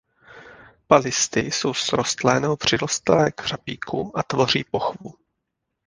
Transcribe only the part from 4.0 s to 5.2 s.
a tvoří pochvu.